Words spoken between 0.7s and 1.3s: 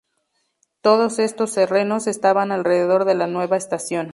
Todos